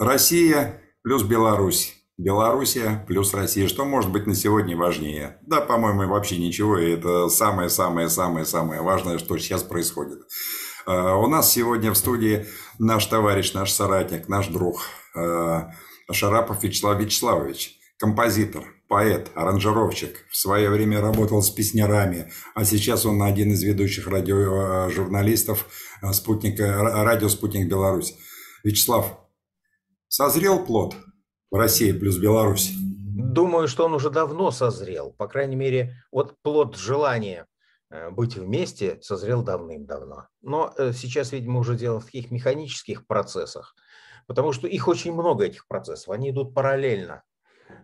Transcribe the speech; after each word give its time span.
Россия 0.00 0.80
плюс 1.02 1.22
Беларусь. 1.24 1.94
Белоруссия 2.16 3.04
плюс 3.06 3.34
Россия. 3.34 3.68
Что 3.68 3.84
может 3.84 4.10
быть 4.10 4.26
на 4.26 4.34
сегодня 4.34 4.74
важнее? 4.74 5.38
Да, 5.42 5.60
по-моему, 5.60 6.08
вообще 6.08 6.38
ничего. 6.38 6.78
И 6.78 6.92
это 6.92 7.28
самое-самое-самое-самое 7.28 8.80
важное, 8.80 9.18
что 9.18 9.36
сейчас 9.36 9.62
происходит. 9.62 10.20
А, 10.86 11.16
у 11.16 11.26
нас 11.26 11.52
сегодня 11.52 11.92
в 11.92 11.98
студии 11.98 12.46
наш 12.78 13.04
товарищ, 13.06 13.52
наш 13.52 13.72
соратник, 13.72 14.26
наш 14.26 14.46
друг 14.46 14.80
а, 15.14 15.70
Шарапов 16.10 16.62
Вячеслав 16.62 16.98
Вячеславович, 16.98 17.76
композитор, 17.98 18.64
поэт, 18.88 19.30
аранжировщик. 19.34 20.24
В 20.30 20.36
свое 20.36 20.70
время 20.70 21.02
работал 21.02 21.42
с 21.42 21.50
песнярами, 21.50 22.32
а 22.54 22.64
сейчас 22.64 23.04
он 23.04 23.22
один 23.22 23.52
из 23.52 23.62
ведущих 23.62 24.06
радиожурналистов 24.06 25.66
спутника, 26.12 27.04
радио 27.04 27.28
«Спутник 27.28 27.68
Беларусь». 27.68 28.14
Вячеслав, 28.64 29.20
созрел 30.10 30.66
плод 30.66 30.96
в 31.50 31.56
России 31.56 31.92
плюс 31.92 32.18
Беларусь? 32.18 32.72
Думаю, 32.76 33.68
что 33.68 33.86
он 33.86 33.94
уже 33.94 34.10
давно 34.10 34.50
созрел. 34.50 35.12
По 35.12 35.28
крайней 35.28 35.56
мере, 35.56 35.94
вот 36.10 36.34
плод 36.42 36.76
желания 36.76 37.46
э, 37.90 38.10
быть 38.10 38.36
вместе 38.36 38.98
созрел 39.02 39.42
давным-давно. 39.42 40.26
Но 40.42 40.74
э, 40.76 40.92
сейчас, 40.92 41.32
видимо, 41.32 41.60
уже 41.60 41.76
дело 41.76 42.00
в 42.00 42.06
таких 42.06 42.32
механических 42.32 43.06
процессах, 43.06 43.76
потому 44.26 44.52
что 44.52 44.66
их 44.66 44.88
очень 44.88 45.12
много, 45.12 45.44
этих 45.44 45.68
процессов, 45.68 46.08
они 46.08 46.30
идут 46.30 46.54
параллельно. 46.54 47.22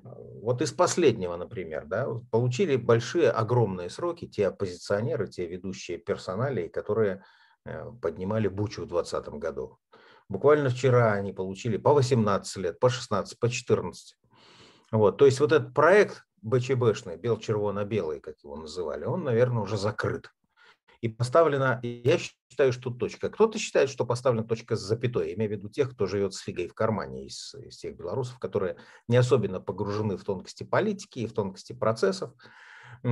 Вот 0.03 0.63
из 0.63 0.73
последнего, 0.73 1.37
например, 1.37 1.87
да, 1.87 2.09
получили 2.33 2.75
большие, 2.75 3.31
огромные 3.31 3.89
сроки 3.89 4.27
те 4.27 4.49
оппозиционеры, 4.49 5.29
те 5.29 5.47
ведущие 5.47 5.99
персонали, 5.99 6.67
которые 6.67 7.23
э, 7.65 7.85
поднимали 8.03 8.49
Бучу 8.49 8.83
в 8.83 8.89
2020 8.89 9.29
году. 9.35 9.79
Буквально 10.29 10.71
вчера 10.71 11.13
они 11.13 11.33
получили 11.33 11.77
по 11.77 11.93
18 11.95 12.57
лет, 12.57 12.81
по 12.81 12.89
16, 12.89 13.39
по 13.39 13.49
14. 13.49 14.17
Вот, 14.93 15.19
то 15.19 15.27
есть 15.27 15.41
вот 15.41 15.53
этот 15.53 15.75
проект 15.75 16.25
БЧБшный, 16.43 17.17
бел-червоно-белый, 17.17 18.21
как 18.21 18.37
его 18.43 18.57
называли, 18.57 19.05
он, 19.05 19.25
наверное, 19.25 19.63
уже 19.63 19.77
закрыт. 19.77 20.31
И 21.01 21.09
поставлена, 21.09 21.81
я 21.83 22.19
считаю, 22.19 22.73
что 22.73 22.91
точка. 22.91 23.29
Кто-то 23.29 23.59
считает, 23.59 23.91
что 23.91 24.07
поставлена 24.07 24.45
точка 24.45 24.77
с 24.77 24.81
запятой, 24.81 25.35
имея 25.35 25.49
в 25.49 25.53
виду 25.53 25.69
тех, 25.69 25.93
кто 25.93 26.07
живет 26.07 26.35
с 26.35 26.39
фигой 26.39 26.69
в 26.69 26.75
кармане 26.75 27.27
из, 27.27 27.55
из 27.55 27.77
тех 27.77 27.97
белорусов, 27.97 28.39
которые 28.39 28.77
не 29.07 29.17
особенно 29.17 29.61
погружены 29.61 30.17
в 30.17 30.25
тонкости 30.25 30.65
политики 30.65 31.21
и 31.21 31.27
в 31.27 31.33
тонкости 31.33 31.75
процессов 31.75 32.33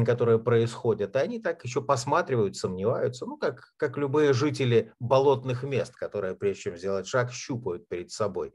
которые 0.03 0.39
происходят, 0.39 1.15
они 1.15 1.39
так 1.39 1.63
еще 1.63 1.83
посматривают, 1.83 2.57
сомневаются, 2.57 3.27
ну, 3.27 3.37
как, 3.37 3.75
как 3.77 3.99
любые 3.99 4.33
жители 4.33 4.93
болотных 4.99 5.63
мест, 5.63 5.95
которые, 5.95 6.35
прежде 6.35 6.63
чем 6.63 6.77
сделать 6.79 7.07
шаг, 7.07 7.31
щупают 7.33 7.87
перед 7.87 8.11
собой 8.11 8.55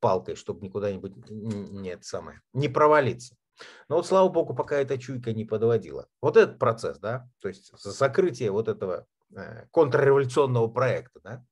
палкой, 0.00 0.34
чтобы 0.34 0.64
никуда-нибудь 0.64 1.12
нет 1.28 2.04
самое, 2.04 2.40
не 2.54 2.68
провалиться. 2.68 3.36
Но 3.88 3.96
вот, 3.96 4.06
слава 4.06 4.28
богу, 4.28 4.54
пока 4.54 4.76
эта 4.76 4.98
чуйка 4.98 5.32
не 5.32 5.44
подводила. 5.44 6.08
Вот 6.20 6.36
этот 6.36 6.58
процесс, 6.58 6.98
да, 6.98 7.28
то 7.40 7.48
есть 7.48 7.70
закрытие 7.78 8.50
вот 8.50 8.68
этого 8.68 9.06
э, 9.36 9.66
контрреволюционного 9.70 10.68
проекта, 10.68 11.20
да. 11.22 11.44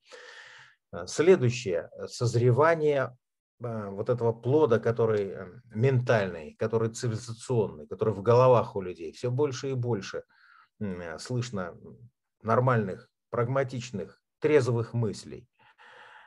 Э, 0.93 1.07
следующее, 1.07 1.91
созревание 2.09 3.03
а, 3.03 3.17
вот 3.61 4.09
этого 4.09 4.33
плода, 4.33 4.79
который 4.79 5.31
эм, 5.31 5.63
ментальный, 5.75 6.55
который 6.59 6.91
цивилизационный, 6.91 7.87
который 7.87 8.15
в 8.15 8.23
головах 8.23 8.75
у 8.75 8.81
людей, 8.81 9.13
все 9.13 9.31
больше 9.31 9.71
и 9.71 9.75
больше 9.75 10.25
э, 10.81 11.19
слышно 11.19 11.77
нормальных, 12.43 13.09
прагматичных, 13.31 14.21
трезвых 14.41 14.95
мыслей. 14.95 15.47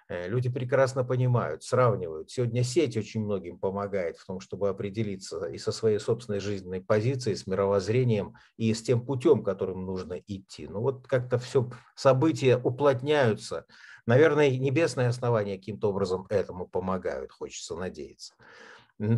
Э, 0.09 0.27
люди 0.27 0.49
прекрасно 0.49 1.03
понимают, 1.03 1.63
сравнивают. 1.63 2.29
Сегодня 2.29 2.63
сеть 2.63 2.97
очень 2.97 3.23
многим 3.23 3.57
помогает 3.57 4.17
в 4.17 4.25
том, 4.25 4.39
чтобы 4.39 4.69
определиться 4.69 5.45
и 5.45 5.57
со 5.57 5.71
своей 5.71 5.99
собственной 5.99 6.39
жизненной 6.39 6.81
позицией, 6.81 7.35
с 7.35 7.47
мировоззрением 7.47 8.35
и 8.57 8.73
с 8.73 8.83
тем 8.83 9.05
путем, 9.05 9.43
которым 9.43 9.85
нужно 9.85 10.19
идти. 10.27 10.67
Ну 10.67 10.81
вот 10.81 11.07
как-то 11.07 11.39
все 11.39 11.69
события 11.95 12.57
уплотняются, 12.57 13.65
Наверное, 14.05 14.49
небесные 14.49 15.07
основания 15.07 15.57
каким-то 15.57 15.89
образом 15.89 16.25
этому 16.29 16.67
помогают, 16.67 17.31
хочется 17.31 17.75
надеяться. 17.75 18.33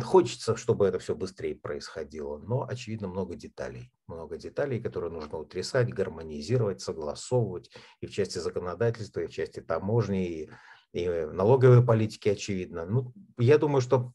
Хочется, 0.02 0.56
чтобы 0.56 0.86
это 0.86 0.98
все 0.98 1.14
быстрее 1.14 1.54
происходило, 1.54 2.38
но, 2.38 2.66
очевидно, 2.66 3.08
много 3.08 3.34
деталей. 3.34 3.92
Много 4.06 4.36
деталей, 4.38 4.80
которые 4.80 5.12
нужно 5.12 5.38
утрясать, 5.38 5.92
гармонизировать, 5.92 6.80
согласовывать 6.80 7.70
и 8.00 8.06
в 8.06 8.10
части 8.10 8.38
законодательства, 8.38 9.20
и 9.20 9.26
в 9.26 9.32
части 9.32 9.60
таможни, 9.60 10.28
и, 10.28 10.50
и 10.92 11.08
налоговой 11.26 11.84
политики, 11.84 12.30
очевидно. 12.30 12.86
Ну, 12.86 13.12
я 13.38 13.58
думаю, 13.58 13.82
что 13.82 14.12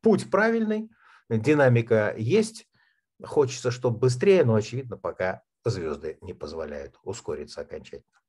путь 0.00 0.30
правильный, 0.30 0.88
динамика 1.28 2.14
есть, 2.16 2.66
хочется, 3.22 3.70
чтобы 3.70 3.98
быстрее, 3.98 4.44
но, 4.44 4.54
очевидно, 4.54 4.96
пока 4.96 5.42
звезды 5.64 6.16
не 6.20 6.32
позволяют 6.32 6.98
ускориться 7.02 7.60
окончательно. 7.60 8.20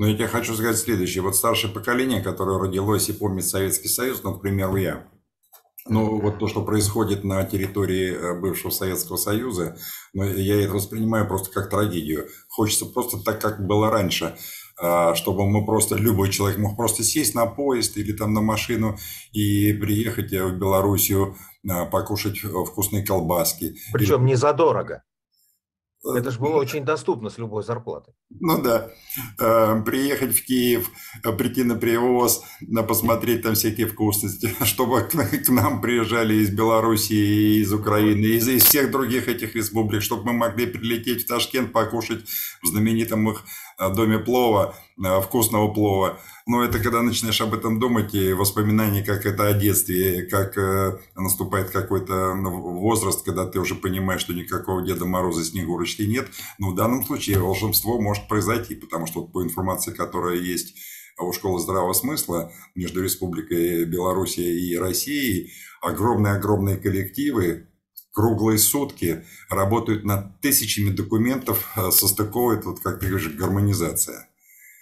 Но 0.00 0.06
я 0.06 0.14
тебе 0.14 0.28
хочу 0.28 0.54
сказать 0.54 0.78
следующее. 0.78 1.22
Вот 1.22 1.36
старшее 1.36 1.70
поколение, 1.70 2.22
которое 2.22 2.58
родилось 2.58 3.10
и 3.10 3.12
помнит 3.12 3.44
Советский 3.44 3.88
Союз, 3.88 4.22
ну, 4.22 4.32
к 4.32 4.40
примеру, 4.40 4.76
я, 4.76 5.06
ну, 5.86 6.18
вот 6.22 6.38
то, 6.38 6.48
что 6.48 6.64
происходит 6.64 7.22
на 7.22 7.44
территории 7.44 8.14
э, 8.14 8.40
бывшего 8.40 8.70
Советского 8.70 9.18
Союза, 9.18 9.76
ну, 10.14 10.24
я 10.24 10.58
это 10.62 10.72
воспринимаю 10.72 11.28
просто 11.28 11.50
как 11.50 11.68
трагедию. 11.68 12.28
Хочется 12.48 12.86
просто 12.86 13.22
так, 13.22 13.42
как 13.42 13.66
было 13.66 13.90
раньше, 13.90 14.38
а, 14.80 15.14
чтобы 15.14 15.46
мы 15.46 15.66
просто, 15.66 15.96
любой 15.96 16.30
человек 16.30 16.56
мог 16.56 16.78
просто 16.78 17.02
сесть 17.02 17.34
на 17.34 17.44
поезд 17.44 17.98
или 17.98 18.14
там 18.14 18.32
на 18.32 18.40
машину 18.40 18.96
и 19.32 19.74
приехать 19.74 20.32
в 20.32 20.56
Белоруссию, 20.56 21.36
покушать 21.92 22.38
вкусные 22.38 23.04
колбаски. 23.04 23.74
Причем 23.92 24.22
или... 24.22 24.28
не 24.28 24.36
задорого. 24.36 25.02
Это 26.02 26.30
же 26.30 26.38
было 26.38 26.56
очень 26.56 26.84
доступно 26.84 27.28
с 27.28 27.36
любой 27.36 27.62
зарплаты. 27.62 28.12
Ну 28.30 28.62
да. 28.62 28.90
Э, 29.38 29.82
приехать 29.84 30.34
в 30.34 30.42
Киев, 30.44 30.90
э, 31.22 31.32
прийти 31.32 31.62
на 31.62 31.74
привоз, 31.74 32.42
посмотреть 32.88 33.42
там 33.42 33.54
всякие 33.54 33.86
вкусности, 33.86 34.54
чтобы 34.64 35.02
к 35.02 35.48
нам 35.50 35.82
приезжали 35.82 36.34
из 36.34 36.50
Белоруссии, 36.50 37.60
из 37.60 37.72
Украины, 37.72 38.24
из, 38.36 38.48
из 38.48 38.64
всех 38.64 38.90
других 38.90 39.28
этих 39.28 39.54
республик, 39.54 40.02
чтобы 40.02 40.24
мы 40.26 40.32
могли 40.32 40.66
прилететь 40.66 41.24
в 41.24 41.26
Ташкент, 41.26 41.72
покушать 41.72 42.24
в 42.62 42.66
знаменитом 42.66 43.30
их 43.30 43.44
э, 43.80 43.94
доме 43.94 44.18
плова, 44.18 44.74
вкусного 45.22 45.72
плова. 45.72 46.18
Но 46.46 46.62
это 46.64 46.78
когда 46.78 47.02
начинаешь 47.02 47.40
об 47.40 47.54
этом 47.54 47.78
думать, 47.78 48.14
и 48.14 48.32
воспоминания, 48.32 49.02
как 49.02 49.24
это 49.24 49.46
о 49.46 49.54
детстве, 49.54 50.22
как 50.22 50.58
э, 50.58 50.98
наступает 51.16 51.70
какой-то 51.70 52.34
возраст, 52.34 53.24
когда 53.24 53.46
ты 53.46 53.60
уже 53.60 53.74
понимаешь, 53.74 54.20
что 54.20 54.34
никакого 54.34 54.82
Деда 54.82 55.06
Мороза 55.06 55.44
Снегурочки 55.44 56.02
нет. 56.02 56.28
Но 56.58 56.70
в 56.70 56.74
данном 56.74 57.04
случае 57.04 57.38
волшебство 57.38 58.00
может 58.00 58.28
произойти, 58.28 58.74
потому 58.74 59.06
что 59.06 59.20
вот 59.20 59.32
по 59.32 59.42
информации, 59.42 59.92
которая 59.92 60.36
есть 60.36 60.74
у 61.18 61.32
школы 61.32 61.60
здравого 61.60 61.92
смысла 61.92 62.52
между 62.74 63.02
Республикой 63.02 63.84
Белоруссия 63.84 64.58
и 64.58 64.76
Россией, 64.76 65.52
огромные-огромные 65.82 66.76
коллективы, 66.76 67.69
круглые 68.12 68.58
сутки 68.58 69.24
работают 69.48 70.04
над 70.04 70.40
тысячами 70.40 70.90
документов, 70.90 71.72
э, 71.76 71.90
состыковывают, 71.90 72.64
вот 72.64 72.80
как 72.80 73.00
ты 73.00 73.08
говоришь, 73.08 73.34
гармонизация. 73.34 74.28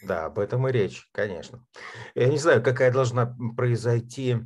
Да, 0.03 0.27
об 0.27 0.39
этом 0.39 0.67
и 0.69 0.73
речь, 0.73 1.09
конечно. 1.13 1.67
Я 2.15 2.29
не 2.29 2.39
знаю, 2.39 2.63
какая 2.63 2.93
должна 2.93 3.37
произойти 3.57 4.37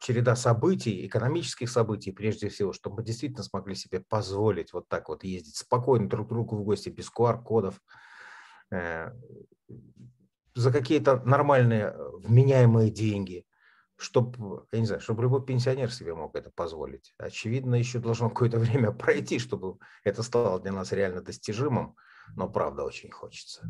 череда 0.00 0.34
событий, 0.34 1.06
экономических 1.06 1.70
событий 1.70 2.10
прежде 2.10 2.48
всего, 2.48 2.72
чтобы 2.72 2.96
мы 2.96 3.04
действительно 3.04 3.42
смогли 3.42 3.74
себе 3.74 4.00
позволить 4.00 4.72
вот 4.72 4.88
так 4.88 5.08
вот 5.08 5.24
ездить 5.24 5.56
спокойно 5.56 6.08
друг 6.08 6.26
к 6.26 6.30
другу 6.30 6.56
в 6.56 6.64
гости 6.64 6.88
без 6.88 7.10
QR-кодов, 7.10 7.80
э, 8.72 9.12
за 10.54 10.72
какие-то 10.72 11.20
нормальные 11.24 11.94
вменяемые 12.24 12.90
деньги, 12.90 13.44
чтобы, 14.00 14.66
я 14.72 14.80
не 14.80 14.86
знаю, 14.86 15.00
чтобы 15.00 15.22
любой 15.22 15.44
пенсионер 15.44 15.92
себе 15.92 16.14
мог 16.14 16.34
это 16.34 16.50
позволить. 16.50 17.14
Очевидно, 17.18 17.74
еще 17.74 17.98
должно 17.98 18.28
какое-то 18.30 18.58
время 18.60 18.92
пройти, 18.92 19.38
чтобы 19.38 19.78
это 20.04 20.22
стало 20.22 20.60
для 20.60 20.72
нас 20.72 20.92
реально 20.92 21.22
достижимым 21.22 21.96
но 22.36 22.48
правда 22.48 22.84
очень 22.84 23.10
хочется. 23.10 23.62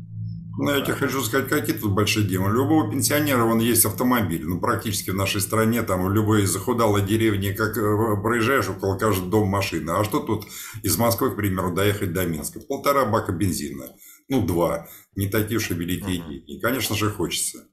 Ну, 0.57 0.71
я 0.71 0.81
тебе 0.81 0.93
хочу 0.93 1.21
сказать, 1.21 1.49
какие 1.49 1.75
тут 1.75 1.93
большие 1.93 2.27
деньги. 2.27 2.43
У 2.43 2.49
любого 2.49 2.91
пенсионера 2.91 3.43
вон 3.43 3.59
есть 3.59 3.85
автомобиль. 3.85 4.45
Ну, 4.45 4.59
практически 4.59 5.09
в 5.11 5.15
нашей 5.15 5.41
стране, 5.41 5.81
там, 5.81 6.05
в 6.05 6.11
любой 6.11 6.45
захудалой 6.45 7.01
деревне, 7.01 7.53
как 7.53 7.77
э, 7.77 8.21
проезжаешь, 8.21 8.69
около 8.69 8.97
каждого 8.97 9.29
дома 9.29 9.57
машина. 9.57 9.99
А 9.99 10.03
что 10.03 10.19
тут 10.19 10.45
из 10.83 10.97
Москвы, 10.97 11.31
к 11.31 11.35
примеру, 11.35 11.73
доехать 11.73 12.13
до 12.13 12.25
Минска? 12.25 12.59
Полтора 12.59 13.05
бака 13.05 13.31
бензина. 13.31 13.85
Ну, 14.27 14.45
два. 14.45 14.87
Не 15.15 15.27
такие 15.27 15.57
уж 15.57 15.71
и 15.71 15.73
великие 15.73 16.17
деньги. 16.17 16.59
Конечно 16.59 16.95
же, 16.95 17.09
хочется. 17.09 17.67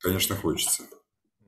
Конечно, 0.00 0.36
хочется. 0.36 0.84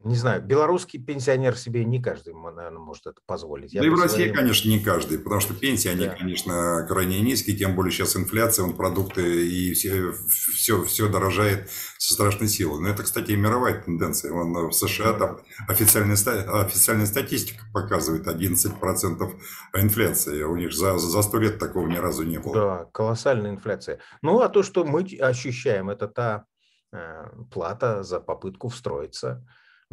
Не 0.02 0.14
знаю, 0.14 0.40
белорусский 0.40 0.98
пенсионер 0.98 1.58
себе 1.58 1.84
не 1.84 2.00
каждый, 2.02 2.32
наверное, 2.32 2.78
может 2.78 3.06
это 3.06 3.20
позволить. 3.26 3.74
Я 3.74 3.82
да 3.82 3.86
и 3.86 3.90
в 3.90 4.00
России, 4.00 4.16
своим... 4.16 4.34
конечно, 4.34 4.68
не 4.70 4.80
каждый, 4.80 5.18
потому 5.18 5.42
что 5.42 5.52
пенсии, 5.52 5.88
они, 5.88 6.06
да. 6.06 6.14
конечно, 6.14 6.86
крайне 6.88 7.20
низкие, 7.20 7.54
тем 7.54 7.76
более 7.76 7.92
сейчас 7.92 8.16
инфляция, 8.16 8.64
он 8.64 8.76
продукты 8.76 9.46
и 9.46 9.74
все, 9.74 10.12
все, 10.12 10.82
все 10.84 11.08
дорожает 11.08 11.68
со 11.98 12.14
страшной 12.14 12.48
силой. 12.48 12.80
Но 12.80 12.88
это, 12.88 13.02
кстати, 13.02 13.32
и 13.32 13.36
мировая 13.36 13.82
тенденция. 13.82 14.32
Вон 14.32 14.68
в 14.68 14.72
США 14.72 15.12
там 15.12 15.40
официальная, 15.68 16.16
официальная 16.16 17.06
статистика 17.06 17.66
показывает 17.74 18.26
11% 18.26 19.38
инфляции. 19.74 20.42
У 20.44 20.56
них 20.56 20.72
за, 20.72 20.96
за 20.96 21.20
100 21.20 21.38
лет 21.38 21.58
такого 21.58 21.86
ни 21.86 21.96
разу 21.96 22.22
не 22.22 22.38
было. 22.38 22.54
Да, 22.54 22.84
колоссальная 22.92 23.50
инфляция. 23.50 23.98
Ну, 24.22 24.40
а 24.40 24.48
то, 24.48 24.62
что 24.62 24.84
мы 24.84 25.06
ощущаем, 25.20 25.90
это 25.90 26.08
та 26.08 26.46
э, 26.90 27.26
плата 27.50 28.02
за 28.02 28.18
попытку 28.18 28.70
встроиться 28.70 29.44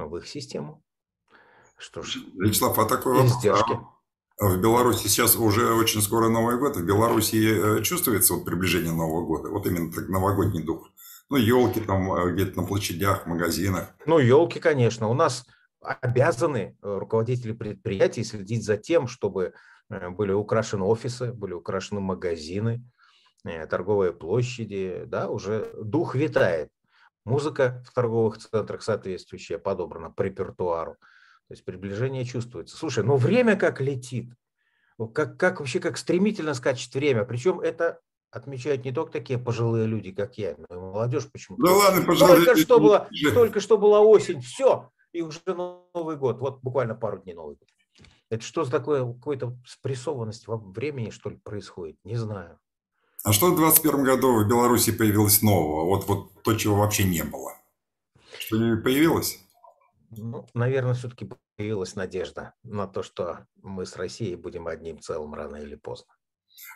в 0.06 0.16
их 0.18 0.28
систему. 0.28 0.84
Что 1.78 2.02
ж, 2.02 2.18
Вячеслав, 2.36 2.78
а 2.80 2.86
такой 2.86 3.14
вопрос. 3.14 3.38
Издержки. 3.38 3.80
А 4.40 4.48
в 4.48 4.62
Беларуси 4.62 5.08
сейчас 5.08 5.36
уже 5.36 5.74
очень 5.74 6.02
скоро 6.02 6.30
Новый 6.30 6.60
год. 6.60 6.78
В 6.78 6.86
Беларуси 6.86 7.80
э, 7.80 7.82
чувствуется 7.84 8.36
вот 8.36 8.46
приближение 8.46 8.92
Нового 8.92 9.26
года? 9.26 9.50
Вот 9.50 9.66
именно 9.66 9.92
так 9.92 10.10
новогодний 10.10 10.64
дух. 10.64 10.92
Ну, 11.30 11.38
елки 11.38 11.80
там 11.80 12.14
э, 12.14 12.34
где-то 12.34 12.62
на 12.62 12.68
площадях, 12.68 13.26
магазинах. 13.26 13.96
Ну, 14.06 14.20
елки, 14.20 14.60
конечно. 14.60 15.08
У 15.08 15.16
нас 15.16 15.46
обязаны 15.82 16.78
э, 16.82 16.98
руководители 17.00 17.54
предприятий 17.54 18.24
следить 18.24 18.64
за 18.64 18.78
тем, 18.78 19.08
чтобы 19.08 19.54
были 19.90 20.34
украшены 20.34 20.84
офисы, 20.84 21.32
были 21.32 21.54
украшены 21.54 22.02
магазины, 22.02 22.84
торговые 23.70 24.12
площади, 24.12 25.04
да, 25.06 25.30
уже 25.30 25.72
дух 25.82 26.14
витает. 26.14 26.70
Музыка 27.28 27.84
в 27.86 27.94
торговых 27.94 28.38
центрах 28.38 28.82
соответствующая 28.82 29.58
подобрана 29.58 30.10
по 30.10 30.22
репертуару. 30.22 30.94
То 31.48 31.54
есть 31.54 31.66
приближение 31.66 32.24
чувствуется. 32.24 32.78
Слушай, 32.78 33.04
ну 33.04 33.18
время 33.18 33.58
как 33.58 33.82
летит. 33.82 34.34
Как, 35.14 35.38
как 35.38 35.60
вообще, 35.60 35.82
как 35.82 35.98
стремительно 35.98 36.54
скачет 36.54 36.94
время. 36.94 37.26
Причем 37.26 37.60
это 37.60 38.00
отмечают 38.32 38.86
не 38.86 38.94
только 38.94 39.12
такие 39.12 39.38
пожилые 39.38 39.88
люди, 39.88 40.12
как 40.12 40.38
я, 40.38 40.56
но 40.58 40.76
и 40.76 40.80
молодежь 40.80 41.30
почему-то. 41.30 41.64
Да 41.66 41.74
ладно, 41.74 42.06
пожилые 42.06 42.46
только 42.46 42.60
что, 42.60 42.80
была, 42.80 43.10
только 43.34 43.60
что 43.60 43.78
была 43.78 44.00
осень, 44.00 44.42
все, 44.42 44.90
и 45.12 45.22
уже 45.22 45.40
Новый 45.46 46.16
год. 46.16 46.40
Вот 46.40 46.62
буквально 46.62 46.96
пару 46.96 47.20
дней 47.20 47.34
Новый 47.34 47.56
год. 47.56 47.68
Это 48.30 48.44
что 48.44 48.64
за 48.64 48.72
такое, 48.72 49.06
какая-то 49.06 49.58
спрессованность 49.66 50.48
во 50.48 50.58
времени, 50.58 51.10
что 51.10 51.30
ли, 51.30 51.38
происходит? 51.38 51.98
Не 52.04 52.16
знаю. 52.16 52.58
А 53.24 53.34
что 53.34 53.48
в 53.48 53.56
2021 53.56 54.04
году 54.04 54.36
в 54.36 54.48
Беларуси 54.48 54.92
появилось 54.92 55.42
нового? 55.42 55.86
Вот, 55.86 56.08
вот 56.08 56.42
то, 56.44 56.56
чего 56.56 56.76
вообще 56.76 57.04
не 57.04 57.24
было. 57.24 57.54
Что-нибудь 58.40 58.84
появилось? 58.84 59.40
Ну, 60.12 60.48
наверное, 60.54 60.94
все-таки 60.94 61.30
появилась 61.58 61.96
надежда 61.96 62.54
на 62.64 62.88
то, 62.88 63.04
что 63.04 63.40
мы 63.62 63.86
с 63.86 63.96
Россией 63.96 64.36
будем 64.36 64.68
одним 64.68 65.00
целым 65.02 65.34
рано 65.34 65.58
или 65.58 65.76
поздно. 65.76 66.14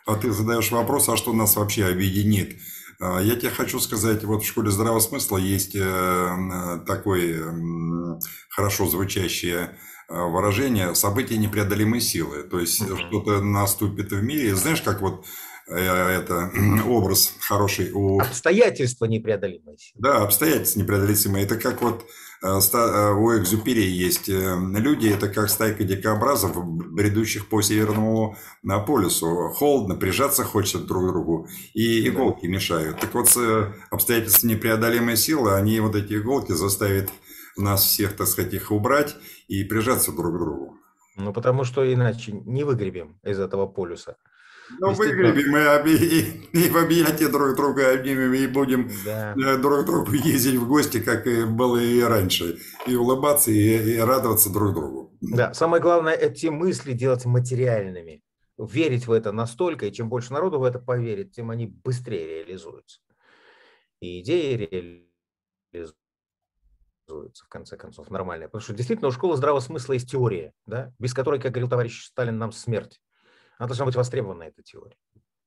А 0.06 0.16
ты 0.16 0.30
задаешь 0.30 0.70
вопрос, 0.70 1.08
а 1.08 1.16
что 1.16 1.32
нас 1.32 1.56
вообще 1.56 1.86
объединит? 1.86 2.60
А, 3.00 3.20
я 3.20 3.36
тебе 3.36 3.50
хочу 3.50 3.80
сказать, 3.80 4.22
вот 4.24 4.42
в 4.42 4.46
школе 4.46 4.70
здравого 4.70 5.00
смысла 5.00 5.38
есть 5.38 5.74
э, 5.74 6.80
такое 6.86 8.18
хорошо 8.50 8.86
звучащее 8.86 9.78
э, 10.08 10.14
выражение 10.14 10.94
«события 10.94 11.38
непреодолимой 11.38 12.00
силы». 12.00 12.42
То 12.42 12.60
есть 12.60 12.82
mm-hmm. 12.82 13.08
что-то 13.08 13.40
наступит 13.40 14.12
в 14.12 14.22
мире. 14.22 14.54
Знаешь, 14.54 14.82
как 14.82 15.00
вот 15.00 15.24
Э, 15.24 15.51
это 15.78 16.50
образ 16.86 17.34
хороший 17.40 17.92
у... 17.92 18.20
Обстоятельства 18.20 19.06
непреодолимые. 19.06 19.76
Да, 19.94 20.22
обстоятельства 20.22 20.80
непреодолимые. 20.80 21.44
Это 21.44 21.56
как 21.56 21.82
вот 21.82 22.04
э, 22.42 22.46
э, 22.46 23.12
у 23.14 23.38
Экзюпери 23.38 23.82
есть 23.82 24.28
люди, 24.28 25.08
это 25.08 25.28
как 25.28 25.48
стайка 25.50 25.84
дикообразов, 25.84 26.56
бредущих 26.64 27.48
по 27.48 27.62
Северному 27.62 28.36
полюсу. 28.86 29.50
Холодно, 29.54 29.96
прижаться 29.96 30.44
хочется 30.44 30.78
друг 30.78 31.04
к 31.04 31.12
другу, 31.12 31.48
и 31.74 32.08
иголки 32.08 32.46
да. 32.46 32.52
мешают. 32.52 33.00
Так 33.00 33.14
вот, 33.14 33.28
обстоятельства 33.90 34.46
непреодолимой 34.46 35.16
силы, 35.16 35.54
они 35.54 35.80
вот 35.80 35.96
эти 35.96 36.14
иголки 36.14 36.52
заставят 36.52 37.10
нас 37.56 37.84
всех, 37.84 38.16
так 38.16 38.26
сказать, 38.26 38.54
их 38.54 38.70
убрать 38.70 39.16
и 39.48 39.64
прижаться 39.64 40.12
друг 40.12 40.34
к 40.34 40.38
другу. 40.38 40.76
Ну, 41.16 41.32
потому 41.32 41.64
что 41.64 41.92
иначе 41.92 42.32
не 42.32 42.64
выгребем 42.64 43.18
из 43.22 43.38
этого 43.38 43.66
полюса. 43.66 44.16
Ну, 44.78 44.92
выгребем 44.92 45.56
и, 45.86 45.92
и, 45.92 46.66
и 46.66 46.70
в 46.70 46.76
объятия 46.76 47.28
друг 47.28 47.56
друга 47.56 47.92
обнимем 47.92 48.32
и 48.32 48.46
будем 48.46 48.90
да. 49.04 49.34
Э, 49.34 49.56
друг 49.58 49.84
другу 49.84 50.12
ездить 50.12 50.56
в 50.56 50.66
гости, 50.66 51.00
как 51.00 51.26
и 51.26 51.44
было 51.44 51.78
и 51.78 52.00
раньше. 52.00 52.58
И 52.86 52.94
улыбаться, 52.94 53.50
и, 53.50 53.96
и 53.96 53.98
радоваться 53.98 54.52
друг 54.52 54.74
другу. 54.74 55.16
Да, 55.20 55.52
самое 55.54 55.82
главное, 55.82 56.14
эти 56.14 56.46
мысли 56.46 56.92
делать 56.92 57.24
материальными. 57.24 58.22
Верить 58.58 59.06
в 59.06 59.12
это 59.12 59.32
настолько, 59.32 59.86
и 59.86 59.92
чем 59.92 60.08
больше 60.08 60.32
народу 60.32 60.58
в 60.58 60.64
это 60.64 60.78
поверит, 60.78 61.32
тем 61.32 61.50
они 61.50 61.66
быстрее 61.66 62.44
реализуются. 62.44 63.00
И 64.00 64.20
идеи 64.20 64.54
реализуются 65.72 67.44
в 67.44 67.48
конце 67.48 67.76
концов, 67.76 68.10
нормальная. 68.10 68.48
Потому 68.48 68.62
что 68.62 68.74
действительно 68.74 69.08
у 69.08 69.12
школы 69.12 69.36
здравого 69.36 69.60
смысла 69.60 69.94
есть 69.94 70.10
теория, 70.10 70.52
да, 70.66 70.92
без 70.98 71.14
которой, 71.14 71.40
как 71.40 71.52
говорил 71.52 71.68
товарищ 71.68 72.04
Сталин, 72.04 72.38
нам 72.38 72.52
смерть. 72.52 73.00
Она 73.62 73.68
должна 73.68 73.84
быть 73.84 73.94
востребована, 73.94 74.42
эта 74.42 74.60
теория. 74.60 74.96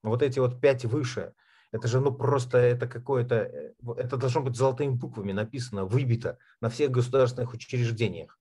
Но 0.02 0.10
вот 0.10 0.22
эти 0.22 0.40
вот 0.40 0.62
пять 0.62 0.86
выше, 0.86 1.34
это 1.74 1.90
же 1.90 2.00
ну 2.00 2.14
просто 2.14 2.58
это 2.58 2.88
какое-то, 2.88 3.36
э, 3.36 3.74
это 3.98 4.16
должно 4.16 4.40
быть 4.40 4.56
золотыми 4.56 4.92
буквами 4.92 5.34
написано, 5.34 5.84
выбито 5.84 6.38
на 6.62 6.70
всех 6.70 6.92
государственных 6.92 7.52
учреждениях. 7.52 8.40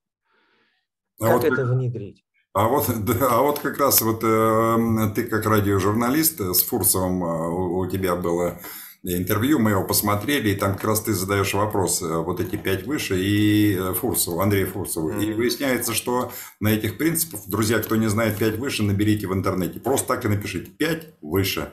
А 1.19 1.25
как 1.25 1.41
вот, 1.41 1.43
это 1.43 1.65
внедрить? 1.65 2.23
А 2.53 2.69
вот, 2.69 2.85
да, 3.03 3.27
а 3.31 3.41
вот 3.41 3.59
как 3.59 3.77
раз 3.77 4.01
вот 4.01 4.23
э, 4.23 5.11
ты 5.13 5.25
как 5.25 5.45
радиожурналист 5.45 6.39
с 6.39 6.63
Фурсовым 6.63 7.25
э, 7.25 7.49
у, 7.49 7.79
у 7.79 7.87
тебя 7.87 8.15
было 8.15 8.61
интервью, 9.05 9.59
мы 9.59 9.71
его 9.71 9.83
посмотрели, 9.83 10.49
и 10.49 10.55
там 10.55 10.73
как 10.73 10.85
раз 10.85 11.01
ты 11.01 11.13
задаешь 11.13 11.53
вопрос, 11.53 12.01
э, 12.01 12.07
вот 12.07 12.39
эти 12.39 12.55
пять 12.55 12.85
выше, 12.85 13.21
и 13.21 13.75
э, 13.75 13.93
Фурсову, 13.93 14.41
Андрею 14.41 14.67
Фурсову. 14.67 15.11
Mm-hmm. 15.11 15.25
И 15.25 15.33
выясняется, 15.33 15.93
что 15.93 16.31
на 16.59 16.69
этих 16.69 16.97
принципах, 16.97 17.41
друзья, 17.47 17.79
кто 17.79 17.95
не 17.95 18.07
знает 18.07 18.37
пять 18.37 18.57
выше, 18.57 18.83
наберите 18.83 19.27
в 19.27 19.33
интернете. 19.33 19.79
Просто 19.79 20.07
так 20.07 20.25
и 20.25 20.27
напишите 20.27 20.71
пять 20.71 21.09
выше. 21.21 21.71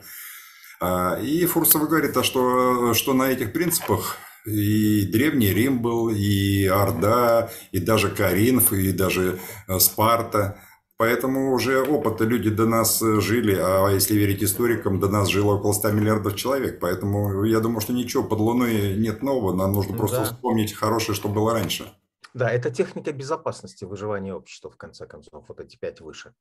А, 0.80 1.18
и 1.22 1.46
Фурсов 1.46 1.88
говорит, 1.88 2.16
а 2.16 2.22
что, 2.22 2.92
что 2.92 3.14
на 3.14 3.30
этих 3.30 3.52
принципах 3.52 4.18
и 4.44 5.06
Древний 5.06 5.54
Рим 5.54 5.80
был, 5.80 6.10
и 6.10 6.66
Орда, 6.66 7.50
и 7.70 7.78
даже 7.78 8.10
Каринф, 8.10 8.72
и 8.72 8.92
даже 8.92 9.38
э, 9.68 9.78
Спарта– 9.78 10.58
Поэтому 10.96 11.52
уже 11.52 11.82
опыта 11.82 12.24
люди 12.24 12.50
до 12.50 12.66
нас 12.66 13.02
э, 13.02 13.20
жили, 13.20 13.56
а 13.58 13.88
если 13.88 14.14
верить 14.14 14.42
историкам, 14.42 15.00
до 15.00 15.08
нас 15.08 15.28
жило 15.28 15.54
около 15.54 15.72
100 15.72 15.90
миллиардов 15.92 16.36
человек. 16.36 16.80
Поэтому 16.80 17.44
я 17.44 17.60
думаю, 17.60 17.80
что 17.80 17.92
ничего 17.92 18.22
под 18.22 18.38
Луной 18.38 18.96
нет 18.96 19.22
нового, 19.22 19.54
нам 19.54 19.72
нужно 19.72 19.96
просто 19.96 20.18
да. 20.18 20.24
вспомнить 20.24 20.72
хорошее, 20.74 21.16
что 21.16 21.28
было 21.28 21.54
раньше. 21.54 21.92
Да, 22.34 22.50
это 22.50 22.70
техника 22.70 23.12
безопасности 23.12 23.84
выживания 23.84 24.32
общества, 24.32 24.70
в 24.70 24.76
конце 24.76 25.06
концов, 25.06 25.44
вот 25.48 25.60
эти 25.60 25.76
пять 25.76 26.00
выше. 26.00 26.34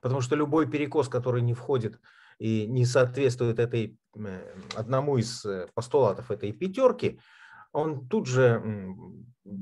Потому 0.00 0.20
что 0.20 0.36
любой 0.36 0.66
перекос, 0.70 1.08
который 1.08 1.42
не 1.42 1.54
входит 1.54 1.98
и 2.38 2.66
не 2.66 2.84
соответствует 2.84 3.58
этой, 3.58 3.98
одному 4.74 5.18
из 5.18 5.44
э, 5.44 5.68
постулатов 5.74 6.30
этой 6.30 6.52
пятерки, 6.52 7.20
он 7.72 8.06
тут 8.06 8.26
же 8.26 8.62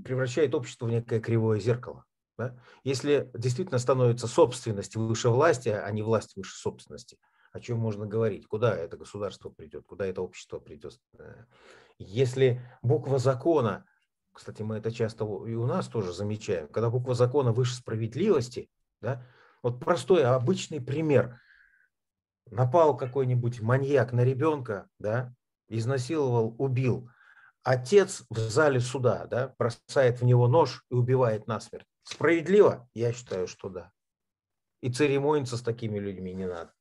превращает 0.05 0.55
общество 0.55 0.87
в 0.87 0.90
некое 0.90 1.21
кривое 1.21 1.59
зеркало. 1.59 2.05
Да? 2.43 2.57
Если 2.83 3.31
действительно 3.35 3.79
становится 3.79 4.27
собственность 4.27 4.97
выше 4.97 5.29
власти, 5.29 5.69
а 5.69 5.89
не 5.93 6.03
власть 6.03 6.35
выше 6.35 6.57
собственности, 6.57 7.19
о 7.53 7.61
чем 7.61 7.79
можно 7.79 8.05
говорить? 8.05 8.47
Куда 8.47 8.75
это 8.75 8.97
государство 8.97 9.49
придет? 9.49 9.85
Куда 9.87 10.07
это 10.07 10.23
общество 10.23 10.59
придет? 10.59 10.99
Э, 11.19 11.45
если 11.99 12.61
буква 12.83 13.19
закона, 13.19 13.85
кстати, 14.33 14.63
мы 14.63 14.79
это 14.79 14.91
часто 14.91 15.25
и 15.25 15.55
у 15.55 15.67
нас 15.67 15.87
тоже 15.87 16.13
замечаем, 16.13 16.67
когда 16.69 16.91
буква 16.91 17.15
закона 17.15 17.53
выше 17.53 17.75
справедливости, 17.75 18.69
да, 19.01 19.25
вот 19.63 19.79
простой, 19.79 20.25
обычный 20.25 20.81
пример. 20.81 21.41
Напал 22.51 22.97
какой-нибудь 22.97 23.61
маньяк 23.61 24.13
на 24.13 24.25
ребенка, 24.25 24.89
да, 24.99 25.33
изнасиловал, 25.69 26.57
убил. 26.59 27.09
Отец 27.63 28.25
в 28.31 28.39
зале 28.39 28.81
суда 28.81 29.27
да, 29.27 29.55
бросает 29.57 30.21
в 30.21 30.25
него 30.25 30.49
нож 30.49 30.85
и 30.91 30.95
убивает 30.95 31.47
насмерть. 31.47 31.87
Справедливо? 32.02 32.88
Я 32.94 33.12
считаю, 33.12 33.47
что 33.47 33.68
да. 33.68 33.92
И 34.80 34.90
церемониться 34.90 35.56
с 35.56 35.62
такими 35.62 35.99
людьми 35.99 36.35
не 36.35 36.47
надо. 36.47 36.73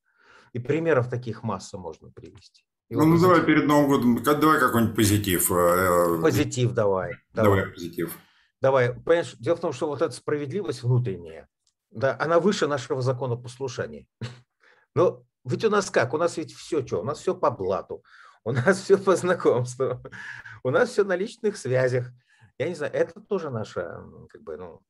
И 0.54 0.60
примеров 0.60 1.10
таких 1.10 1.44
масса 1.44 1.78
можно 1.78 2.10
привести. 2.12 2.64
И 2.90 2.96
ну, 2.96 3.06
ну 3.06 3.20
давай 3.20 3.46
перед 3.46 3.68
Новым 3.68 3.88
годом, 3.88 4.24
давай 4.24 4.60
какой-нибудь 4.60 4.96
позитив. 4.96 5.50
Э, 5.52 5.56
э, 5.56 6.22
позитив 6.22 6.74
давай. 6.74 7.14
Давай, 7.34 7.60
давай 7.60 7.74
позитив. 7.74 8.18
Давай. 8.60 8.94
Понимаешь, 8.94 9.36
дело 9.40 9.56
в 9.56 9.62
том, 9.62 9.72
что 9.72 9.88
вот 9.88 10.02
эта 10.02 10.14
справедливость 10.14 10.84
внутренняя, 10.84 11.48
да, 11.90 12.18
она 12.20 12.40
выше 12.40 12.68
нашего 12.68 13.02
закона 13.02 13.38
послушания. 13.38 14.08
Но 14.96 15.24
ведь 15.46 15.64
у 15.64 15.70
нас 15.70 15.90
как? 15.90 16.14
У 16.14 16.18
нас 16.18 16.36
ведь 16.36 16.54
все 16.54 16.86
что? 16.86 17.02
У 17.02 17.04
нас 17.04 17.20
все 17.20 17.34
по 17.34 17.50
блату, 17.50 18.04
у 18.44 18.52
нас 18.52 18.82
все 18.82 18.98
по 18.98 19.16
знакомству, 19.16 20.02
у 20.64 20.70
нас 20.70 20.90
все 20.90 21.06
на 21.06 21.16
личных 21.16 21.56
связях. 21.56 22.12
Я 22.58 22.68
не 22.68 22.76
знаю, 22.76 22.94
это 22.94 23.22
тоже 23.22 23.50
наша 23.50 24.04
как 24.30 24.42
бы, 24.44 24.58
ну, 24.58 24.82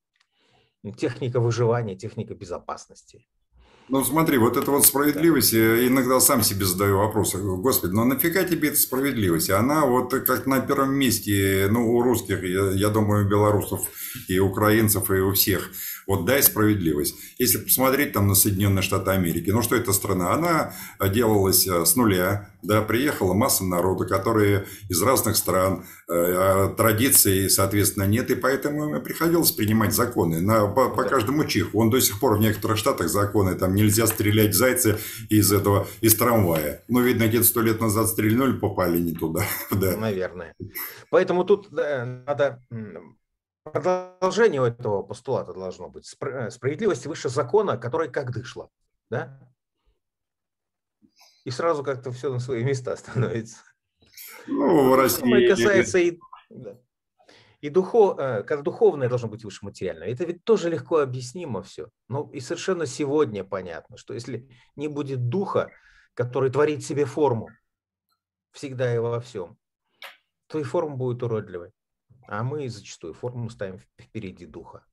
техника 0.97 1.39
выживания, 1.39 1.95
техника 1.95 2.33
безопасности. 2.33 3.25
Ну 3.89 4.03
смотри, 4.05 4.37
вот 4.37 4.55
эта 4.55 4.71
вот 4.71 4.85
справедливость, 4.85 5.53
я 5.53 5.85
иногда 5.85 6.19
сам 6.21 6.43
себе 6.43 6.65
задаю 6.65 6.99
вопрос, 6.99 7.35
господи, 7.35 7.91
ну 7.91 8.05
нафига 8.05 8.43
тебе 8.45 8.69
эта 8.69 8.77
справедливость? 8.77 9.49
Она 9.49 9.85
вот 9.85 10.13
как 10.13 10.45
на 10.45 10.61
первом 10.61 10.93
месте, 10.93 11.67
ну 11.69 11.93
у 11.93 12.01
русских, 12.01 12.41
я, 12.43 12.71
я 12.71 12.89
думаю, 12.89 13.27
белорусов 13.27 13.81
и 14.29 14.39
украинцев, 14.39 15.11
и 15.11 15.15
у 15.15 15.33
всех– 15.33 15.71
вот 16.07 16.25
дай 16.25 16.43
справедливость. 16.43 17.15
Если 17.37 17.57
посмотреть 17.57 18.13
там 18.13 18.27
на 18.27 18.35
Соединенные 18.35 18.81
Штаты 18.81 19.11
Америки, 19.11 19.49
ну 19.49 19.61
что 19.61 19.75
это 19.75 19.93
страна? 19.93 20.33
Она 20.33 20.73
делалась 21.09 21.67
э, 21.67 21.85
с 21.85 21.95
нуля, 21.95 22.49
да, 22.63 22.81
приехала 22.81 23.33
масса 23.33 23.63
народа, 23.63 24.05
которые 24.05 24.65
из 24.89 25.01
разных 25.01 25.35
стран, 25.35 25.85
э, 26.07 26.13
а 26.13 26.73
традиций, 26.75 27.49
соответственно, 27.49 28.05
нет, 28.05 28.29
и 28.31 28.35
поэтому 28.35 29.01
приходилось 29.01 29.51
принимать 29.51 29.93
законы 29.93 30.41
на, 30.41 30.67
по, 30.67 30.89
по 30.89 31.03
каждому 31.03 31.45
чиху. 31.45 31.79
Он 31.79 31.89
до 31.89 31.99
сих 31.99 32.19
пор 32.19 32.37
в 32.37 32.39
некоторых 32.41 32.77
штатах 32.77 33.09
законы, 33.09 33.55
там 33.55 33.75
нельзя 33.75 34.07
стрелять 34.07 34.51
в 34.51 34.57
зайца 34.57 34.97
из 35.29 35.51
этого, 35.51 35.87
из 36.01 36.15
трамвая. 36.15 36.83
Ну, 36.87 37.01
видно, 37.01 37.27
где-то 37.27 37.45
сто 37.45 37.61
лет 37.61 37.81
назад 37.81 38.07
стрельнули, 38.07 38.57
попали 38.57 38.99
не 38.99 39.13
туда. 39.13 39.43
да. 39.71 39.97
Наверное. 39.97 40.53
Поэтому 41.09 41.43
тут 41.43 41.67
да, 41.71 42.23
надо 42.27 42.61
продолжение 43.63 44.67
этого 44.67 45.03
постулата 45.03 45.53
должно 45.53 45.89
быть. 45.89 46.11
Э, 46.21 46.49
справедливость 46.49 47.05
выше 47.05 47.29
закона, 47.29 47.77
который 47.77 48.09
как 48.09 48.31
дышло. 48.31 48.69
Да? 49.09 49.39
И 51.43 51.51
сразу 51.51 51.83
как-то 51.83 52.11
все 52.11 52.31
на 52.31 52.39
свои 52.39 52.63
места 52.63 52.95
становится. 52.97 53.57
Ну, 54.47 54.89
в 54.89 54.95
России... 54.95 55.19
Самое 55.19 55.49
касается 55.49 55.99
и, 55.99 56.19
да. 56.49 56.77
и 57.61 57.69
духов, 57.69 58.17
э, 58.19 58.43
как 58.43 58.63
духовное 58.63 59.09
должно 59.09 59.27
быть 59.27 59.43
выше 59.43 59.63
материального. 59.63 60.09
Это 60.09 60.25
ведь 60.25 60.43
тоже 60.43 60.69
легко 60.69 60.97
объяснимо 60.97 61.61
все. 61.61 61.89
Ну 62.09 62.29
и 62.31 62.39
совершенно 62.39 62.85
сегодня 62.85 63.43
понятно, 63.43 63.97
что 63.97 64.13
если 64.13 64.49
не 64.75 64.87
будет 64.87 65.29
духа, 65.29 65.71
который 66.13 66.49
творит 66.49 66.83
себе 66.83 67.05
форму 67.05 67.49
всегда 68.51 68.93
и 68.93 68.97
во 68.97 69.19
всем, 69.19 69.57
то 70.47 70.59
и 70.59 70.63
форма 70.63 70.95
будет 70.95 71.23
уродливой 71.23 71.71
а 72.31 72.43
мы 72.43 72.69
зачастую 72.69 73.13
форму 73.13 73.49
ставим 73.49 73.79
впереди 73.99 74.45
духа. 74.45 74.85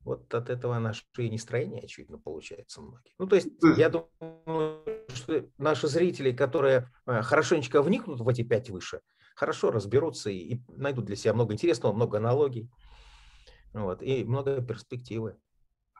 Вот 0.00 0.32
от 0.34 0.50
этого 0.50 0.78
наше 0.78 1.04
и 1.16 1.30
нестроение, 1.30 1.82
очевидно, 1.82 2.18
получается 2.18 2.82
многие. 2.82 3.14
Ну, 3.18 3.26
то 3.26 3.36
есть, 3.36 3.48
я 3.76 3.88
думаю, 3.88 4.95
что 5.26 5.44
наши 5.58 5.88
зрители, 5.88 6.32
которые 6.32 6.90
э, 7.06 7.22
хорошенечко 7.22 7.82
вникнут 7.82 8.20
в 8.20 8.28
эти 8.28 8.42
пять 8.42 8.70
выше, 8.70 9.00
хорошо 9.34 9.70
разберутся 9.70 10.30
и, 10.30 10.54
и 10.54 10.60
найдут 10.68 11.06
для 11.06 11.16
себя 11.16 11.34
много 11.34 11.52
интересного, 11.52 11.92
много 11.92 12.18
аналогий, 12.18 12.70
вот, 13.72 14.02
и 14.02 14.24
много 14.24 14.62
перспективы. 14.62 15.36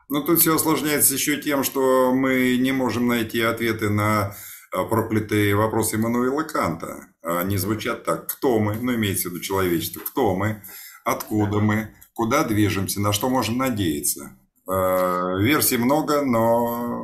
Ну, 0.09 0.23
тут 0.23 0.39
все 0.39 0.55
осложняется 0.55 1.13
еще 1.13 1.41
тем, 1.41 1.63
что 1.63 2.13
мы 2.13 2.57
не 2.57 2.71
можем 2.71 3.07
найти 3.07 3.41
ответы 3.41 3.89
на 3.89 4.33
а, 4.73 4.85
проклятые 4.85 5.53
вопросы 5.53 5.97
Иммануила 5.97 6.43
Канта. 6.43 7.09
Они 7.21 7.57
звучат 7.57 8.05
так. 8.05 8.27
Кто 8.27 8.59
мы? 8.59 8.75
Ну, 8.75 8.95
имеется 8.95 9.27
в 9.27 9.33
виду 9.33 9.43
человечество. 9.43 9.99
Кто 9.99 10.33
мы? 10.33 10.63
Откуда 11.03 11.59
мы? 11.59 11.93
Куда 12.13 12.45
движемся? 12.45 13.01
На 13.01 13.11
что 13.11 13.29
можем 13.29 13.57
надеяться? 13.57 14.37
А, 14.65 15.35
версий 15.37 15.77
много, 15.77 16.21
но 16.21 16.96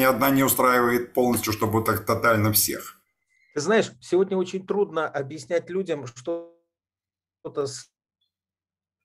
ни 0.00 0.04
одна 0.04 0.30
не 0.30 0.42
устраивает 0.42 1.12
полностью, 1.12 1.52
чтобы 1.52 1.84
так 1.84 2.06
тотально 2.06 2.52
всех. 2.52 3.00
Ты 3.54 3.60
знаешь, 3.60 3.92
сегодня 4.00 4.36
очень 4.36 4.66
трудно 4.66 5.06
объяснять 5.06 5.68
людям 5.68 6.06
что-то 6.06 7.66
с 7.66 7.90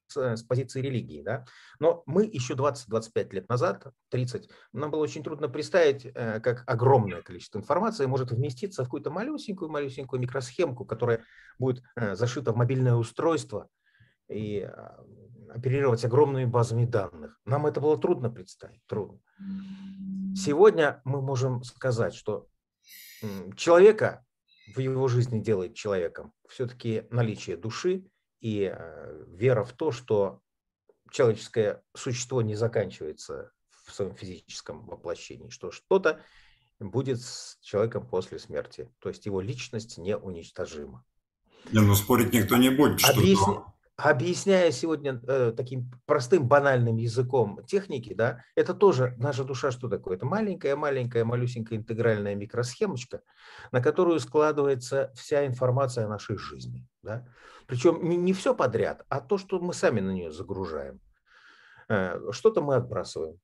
с, 0.08 0.44
позиции 0.44 0.82
религии. 0.82 1.22
Да? 1.22 1.46
Но 1.80 2.04
мы 2.06 2.26
еще 2.26 2.54
20-25 2.54 3.34
лет 3.34 3.50
назад, 3.50 3.88
30, 4.12 4.50
нам 4.72 4.92
было 4.92 5.02
очень 5.02 5.24
трудно 5.24 5.50
представить, 5.50 6.06
э, 6.06 6.40
как 6.40 6.64
огромное 6.68 7.22
количество 7.22 7.60
информации 7.60 8.06
может 8.06 8.32
вместиться 8.32 8.84
в 8.84 8.86
какую-то 8.86 9.10
малюсенькую-малюсенькую 9.10 10.20
микросхемку, 10.20 10.86
которая 10.86 11.24
будет 11.60 11.84
э, 11.96 12.16
зашита 12.16 12.54
в 12.54 12.56
мобильное 12.56 12.96
устройство 12.96 13.68
и 14.30 14.70
оперировать 15.50 16.06
огромными 16.06 16.46
базами 16.46 16.86
данных. 16.86 17.40
Нам 17.46 17.66
это 17.66 17.82
было 17.82 17.98
трудно 17.98 18.30
представить, 18.30 18.82
трудно. 18.88 19.20
Сегодня 20.36 21.02
мы 21.06 21.22
можем 21.22 21.64
сказать, 21.64 22.14
что 22.14 22.48
человека 23.56 24.26
в 24.76 24.80
его 24.80 25.08
жизни 25.08 25.40
делает 25.40 25.76
человеком 25.76 26.34
все-таки 26.50 27.08
наличие 27.10 27.58
души, 27.58 28.06
и 28.42 28.72
э, 28.72 29.26
вера 29.30 29.64
в 29.64 29.74
то, 29.74 29.92
что 29.92 30.42
человеческое 31.10 31.84
существо 31.96 32.42
не 32.42 32.56
заканчивается 32.56 33.52
в 33.86 33.94
своем 33.94 34.16
физическом 34.16 34.86
воплощении, 34.86 35.50
что 35.50 35.72
что-то 35.72 36.22
будет 36.80 37.22
с 37.22 37.58
человеком 37.62 38.08
после 38.08 38.38
смерти, 38.40 38.92
то 39.00 39.10
есть 39.10 39.26
его 39.26 39.42
личность 39.42 39.98
неуничтожима. 39.98 41.06
Не, 41.72 41.80
ну 41.80 41.96
спорить 41.96 42.34
никто 42.34 42.58
не 42.58 42.70
будет. 42.70 43.04
Объясни... 43.06 43.56
Объясняя 43.98 44.72
сегодня 44.72 45.22
э, 45.26 45.54
таким 45.56 45.90
простым 46.06 46.50
банальным 46.50 46.98
языком 46.98 47.64
техники, 47.66 48.14
да, 48.14 48.44
это 48.54 48.74
тоже 48.74 49.16
наша 49.18 49.46
душа 49.46 49.72
что 49.72 49.88
такое? 49.88 50.18
Это 50.18 50.26
маленькая-маленькая, 50.26 51.24
малюсенькая 51.24 51.80
интегральная 51.80 52.36
микросхемочка, 52.36 53.22
на 53.72 53.82
которую 53.82 54.20
складывается 54.20 55.14
вся 55.16 55.46
информация 55.46 56.06
о 56.06 56.10
нашей 56.10 56.38
жизни. 56.38 56.86
Да? 57.04 57.26
Причем 57.68 58.10
не, 58.10 58.18
не 58.18 58.34
все 58.34 58.54
подряд, 58.54 59.06
а 59.08 59.22
то, 59.22 59.38
что 59.38 59.60
мы 59.62 59.74
сами 59.74 60.02
на 60.02 60.12
нее 60.12 60.30
загружаем. 60.30 61.00
Э, 61.88 62.20
что-то 62.32 62.62
мы 62.62 62.76
отбрасываем, 62.76 63.40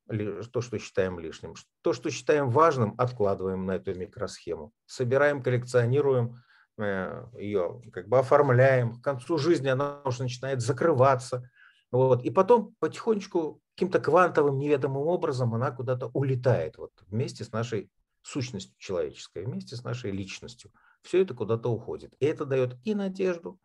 то, 0.52 0.60
что 0.60 0.78
считаем 0.80 1.18
лишним. 1.18 1.54
То, 1.82 1.94
что 1.94 2.10
считаем 2.10 2.50
важным, 2.50 2.94
откладываем 2.98 3.66
на 3.66 3.78
эту 3.78 3.96
микросхему. 3.96 4.74
Собираем, 4.86 5.42
коллекционируем, 5.42 6.44
ее 6.78 7.82
как 7.92 8.08
бы 8.08 8.20
оформляем. 8.20 9.00
К 9.00 9.04
концу 9.04 9.38
жизни 9.38 9.68
она 9.68 10.02
уже 10.04 10.24
начинает 10.24 10.62
закрываться. 10.62 11.50
Вот. 11.92 12.24
И 12.24 12.32
потом 12.32 12.76
потихонечку 12.80 13.62
каким-то 13.76 14.00
квантовым 14.00 14.58
неведомым 14.58 15.08
образом 15.08 15.54
она 15.54 15.72
куда-то 15.72 16.08
улетает 16.14 16.78
вот, 16.78 16.92
вместе 17.08 17.44
с 17.44 17.52
нашей 17.52 17.90
сущностью 18.22 18.76
человеческой, 18.78 19.46
вместе 19.46 19.76
с 19.76 19.84
нашей 19.84 20.12
личностью. 20.12 20.72
Все 21.02 21.22
это 21.22 21.34
куда-то 21.34 21.70
уходит. 21.70 22.14
И 22.20 22.26
это 22.26 22.46
дает 22.46 22.78
и 22.84 22.94
надежду, 22.94 23.60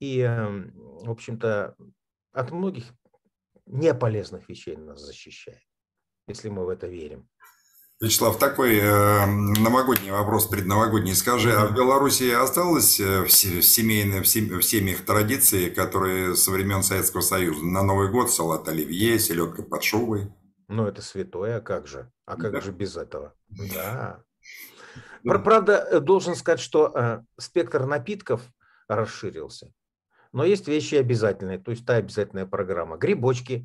и, 0.00 0.18
эм, 0.18 0.72
в 0.74 1.10
общем-то, 1.10 1.76
от 2.32 2.50
многих 2.50 2.92
неполезных 3.66 4.48
вещей 4.48 4.76
нас 4.76 5.00
защищает, 5.00 5.62
если 6.26 6.48
мы 6.48 6.64
в 6.64 6.68
это 6.70 6.88
верим. 6.88 7.28
Вячеслав, 8.02 8.36
такой 8.36 8.78
э, 8.78 9.26
новогодний 9.26 10.10
вопрос, 10.10 10.46
предновогодний. 10.46 11.14
Скажи, 11.14 11.52
а 11.52 11.66
в 11.66 11.72
Беларуси 11.72 12.32
осталось 12.32 12.98
э, 12.98 13.20
в 13.20 13.26
в, 13.26 13.30
сем, 13.30 14.58
в 14.58 14.62
семьях 14.64 15.04
традиции, 15.04 15.70
которые 15.70 16.34
со 16.34 16.50
времен 16.50 16.82
Советского 16.82 17.20
Союза? 17.20 17.64
На 17.64 17.84
Новый 17.84 18.10
год 18.10 18.28
салат 18.28 18.66
оливье, 18.66 19.20
селедка 19.20 19.62
под 19.62 19.84
шубой? 19.84 20.32
Ну, 20.66 20.84
это 20.88 21.00
святое, 21.00 21.58
а 21.58 21.60
как 21.60 21.86
же? 21.86 22.10
А 22.26 22.34
как 22.36 22.50
да. 22.50 22.60
же 22.60 22.72
без 22.72 22.96
этого? 22.96 23.34
Да. 23.48 24.24
Правда, 25.22 25.86
э, 25.88 26.00
должен 26.00 26.34
сказать, 26.34 26.58
что 26.58 26.92
э, 26.92 27.20
спектр 27.38 27.86
напитков 27.86 28.42
расширился. 28.88 29.72
Но 30.32 30.44
есть 30.44 30.66
вещи 30.66 30.96
обязательные, 30.96 31.60
то 31.60 31.70
есть 31.70 31.86
та 31.86 31.94
обязательная 31.94 32.46
программа. 32.46 32.96
Грибочки, 32.96 33.64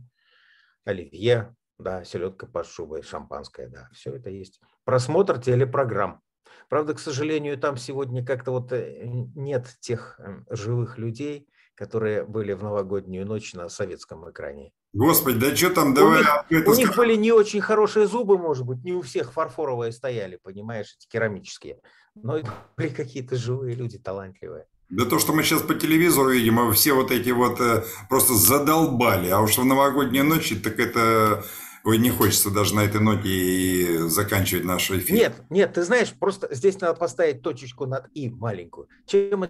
оливье, 0.85 1.55
да, 1.79 2.03
селедка 2.03 2.47
под 2.47 2.67
шубой, 2.67 3.03
шампанское, 3.03 3.67
да, 3.67 3.89
все 3.93 4.15
это 4.15 4.29
есть. 4.29 4.59
Просмотр 4.83 5.39
телепрограмм. 5.39 6.21
Правда, 6.69 6.93
к 6.93 6.99
сожалению, 6.99 7.57
там 7.57 7.77
сегодня 7.77 8.25
как-то 8.25 8.51
вот 8.51 8.71
э, 8.73 9.03
нет 9.05 9.67
тех 9.79 10.19
эм, 10.19 10.45
живых 10.49 10.97
людей, 10.97 11.47
которые 11.75 12.25
были 12.25 12.53
в 12.53 12.63
новогоднюю 12.63 13.25
ночь 13.25 13.53
на 13.53 13.69
советском 13.69 14.29
экране. 14.29 14.71
Господи, 14.93 15.39
да 15.39 15.55
что 15.55 15.69
там, 15.69 15.93
давай... 15.93 16.23
У 16.49 16.53
них, 16.53 16.67
у 16.67 16.73
них 16.73 16.95
были 16.95 17.15
не 17.15 17.31
очень 17.31 17.61
хорошие 17.61 18.07
зубы, 18.07 18.37
может 18.37 18.65
быть, 18.65 18.83
не 18.83 18.93
у 18.93 19.01
всех 19.01 19.31
фарфоровые 19.31 19.91
стояли, 19.91 20.39
понимаешь, 20.41 20.95
эти 20.97 21.07
керамические, 21.07 21.79
но 22.15 22.39
были 22.77 22.89
какие-то 22.89 23.35
живые 23.35 23.75
люди, 23.75 23.99
талантливые. 23.99 24.65
Да 24.89 25.05
то, 25.05 25.19
что 25.19 25.33
мы 25.33 25.43
сейчас 25.43 25.61
по 25.61 25.75
телевизору 25.75 26.31
видим, 26.31 26.59
а 26.59 26.71
все 26.71 26.93
вот 26.93 27.11
эти 27.11 27.29
вот 27.29 27.59
э, 27.59 27.83
просто 28.09 28.33
задолбали. 28.33 29.29
А 29.29 29.41
уж 29.41 29.57
в 29.57 29.65
новогодние 29.65 30.23
ночи, 30.23 30.55
так 30.55 30.79
это... 30.79 31.43
Ой, 31.83 31.97
не 31.97 32.09
хочется 32.09 32.51
даже 32.51 32.75
на 32.75 32.81
этой 32.81 33.01
ноте 33.01 33.29
и 33.29 33.97
заканчивать 34.09 34.65
наш 34.65 34.91
эфир. 34.91 35.15
Нет, 35.15 35.43
нет, 35.49 35.73
ты 35.73 35.83
знаешь, 35.83 36.13
просто 36.13 36.53
здесь 36.53 36.79
надо 36.79 36.99
поставить 36.99 37.41
точечку 37.41 37.85
над 37.85 38.07
«и» 38.13 38.29
маленькую. 38.29 38.87
Чем 39.05 39.45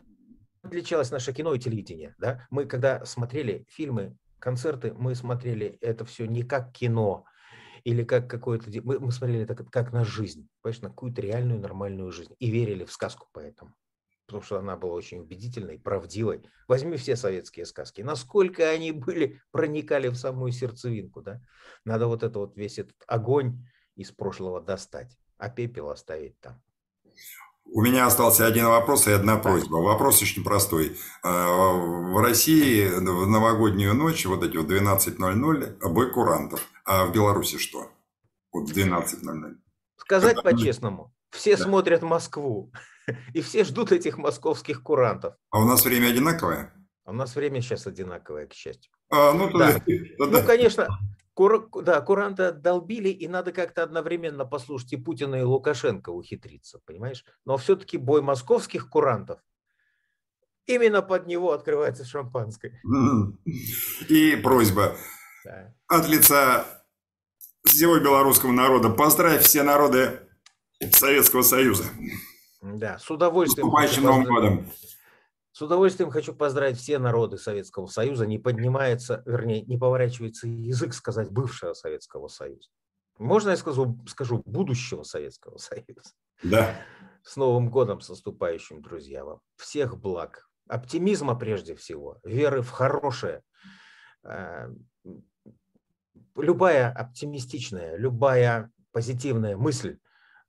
отличалось 0.61 1.11
наше 1.11 1.33
кино 1.33 1.53
и 1.53 1.59
телевидение? 1.59 2.15
Да? 2.17 2.45
Мы 2.49 2.65
когда 2.65 3.05
смотрели 3.05 3.65
фильмы, 3.69 4.15
концерты, 4.39 4.93
мы 4.93 5.15
смотрели 5.15 5.77
это 5.81 6.05
все 6.05 6.25
не 6.25 6.43
как 6.43 6.71
кино, 6.71 7.25
или 7.83 8.03
как 8.03 8.29
какое-то... 8.29 8.69
Мы, 8.83 8.99
мы 8.99 9.11
смотрели 9.13 9.43
это 9.43 9.55
как, 9.55 9.93
на 9.93 10.03
жизнь, 10.03 10.49
понимаешь, 10.61 10.81
на 10.81 10.89
какую-то 10.89 11.21
реальную 11.21 11.61
нормальную 11.61 12.11
жизнь. 12.11 12.33
И 12.37 12.51
верили 12.51 12.83
в 12.83 12.91
сказку 12.91 13.27
поэтому. 13.31 13.73
Потому 14.27 14.43
что 14.43 14.59
она 14.59 14.75
была 14.75 14.93
очень 14.93 15.19
убедительной, 15.19 15.79
правдивой. 15.79 16.43
Возьми 16.67 16.97
все 16.97 17.15
советские 17.15 17.65
сказки. 17.65 18.01
Насколько 18.01 18.69
они 18.69 18.91
были, 18.91 19.41
проникали 19.51 20.09
в 20.09 20.15
самую 20.15 20.51
сердцевинку, 20.51 21.21
да? 21.21 21.41
Надо 21.85 22.07
вот 22.07 22.23
это 22.23 22.37
вот 22.39 22.57
весь 22.57 22.77
этот 22.77 22.97
огонь 23.07 23.65
из 23.95 24.11
прошлого 24.11 24.61
достать, 24.61 25.17
а 25.37 25.49
пепел 25.49 25.89
оставить 25.89 26.39
там. 26.41 26.61
У 27.69 27.81
меня 27.81 28.05
остался 28.05 28.45
один 28.45 28.65
вопрос 28.67 29.07
и 29.07 29.11
одна 29.11 29.37
просьба. 29.37 29.77
Вопрос 29.77 30.21
очень 30.21 30.43
простой. 30.43 30.97
А, 31.21 31.71
в 31.73 32.21
России 32.21 32.87
в 32.87 33.27
новогоднюю 33.27 33.93
ночь, 33.93 34.25
вот 34.25 34.43
эти 34.43 34.55
вот 34.57 34.67
12.00, 34.67 35.89
бой 35.89 36.11
курантов. 36.11 36.65
А 36.85 37.05
в 37.05 37.11
Беларуси 37.11 37.57
что? 37.57 37.91
Вот 38.53 38.69
12.00. 38.69 39.57
Сказать 39.97 40.41
по-честному, 40.43 41.13
все 41.29 41.57
да. 41.57 41.63
смотрят 41.63 42.01
Москву, 42.01 42.71
и 43.33 43.41
все 43.41 43.63
ждут 43.63 43.91
этих 43.91 44.17
московских 44.17 44.83
курантов. 44.83 45.35
А 45.51 45.59
у 45.59 45.65
нас 45.65 45.85
время 45.85 46.09
одинаковое? 46.09 46.73
А 47.05 47.11
у 47.11 47.13
нас 47.13 47.35
время 47.35 47.61
сейчас 47.61 47.87
одинаковое, 47.87 48.47
к 48.47 48.53
счастью. 48.53 48.91
А, 49.09 49.33
ну, 49.33 49.49
да. 49.57 49.79
Тогда... 50.17 50.41
ну, 50.41 50.45
конечно, 50.45 50.87
Кур, 51.37 51.69
да, 51.83 52.01
куранта 52.01 52.51
долбили, 52.51 53.09
и 53.09 53.27
надо 53.27 53.51
как-то 53.51 53.83
одновременно 53.83 54.43
послушать 54.43 54.93
и 54.93 54.97
Путина, 54.97 55.35
и 55.35 55.43
Лукашенко 55.43 56.09
ухитриться, 56.09 56.79
понимаешь? 56.83 57.23
Но 57.45 57.57
все-таки 57.57 57.97
бой 57.97 58.23
московских 58.23 58.89
курантов, 58.89 59.39
именно 60.65 61.03
под 61.03 61.27
него 61.27 61.51
открывается 61.51 62.05
шампанское. 62.05 62.81
И 64.09 64.35
просьба 64.37 64.97
да. 65.45 65.75
от 65.87 66.07
лица 66.07 66.65
всего 67.63 67.99
белорусского 67.99 68.51
народа 68.51 68.89
поздравь 68.89 69.43
все 69.43 69.61
народы 69.61 70.19
Советского 70.91 71.43
Союза. 71.43 71.83
Да, 72.61 72.97
с 72.99 73.09
удовольствием. 73.09 73.69
С 73.69 73.97
Новым 73.97 74.23
годом. 74.25 74.69
С 75.51 75.61
удовольствием 75.61 76.11
хочу 76.11 76.35
поздравить 76.35 76.77
все 76.77 76.99
народы 76.99 77.37
Советского 77.37 77.87
Союза. 77.87 78.27
Не 78.27 78.37
поднимается, 78.37 79.23
вернее, 79.25 79.63
не 79.63 79.77
поворачивается 79.77 80.47
язык 80.47 80.93
сказать 80.93 81.31
бывшего 81.31 81.73
Советского 81.73 82.27
Союза. 82.27 82.69
Можно 83.17 83.49
я 83.51 83.57
скажу, 83.57 83.97
скажу 84.07 84.43
будущего 84.45 85.01
Советского 85.01 85.57
Союза? 85.57 86.13
Да. 86.43 86.75
С 87.23 87.35
Новым 87.35 87.71
годом, 87.71 88.01
с 88.01 88.09
наступающим, 88.09 88.81
друзья 88.81 89.25
вам. 89.25 89.39
Всех 89.55 89.97
благ. 89.97 90.47
Оптимизма 90.67 91.35
прежде 91.35 91.75
всего, 91.75 92.19
веры 92.23 92.61
в 92.61 92.69
хорошее. 92.69 93.41
Э, 94.23 94.67
любая 96.35 96.91
оптимистичная, 96.91 97.97
любая 97.97 98.71
позитивная 98.91 99.57
мысль 99.57 99.97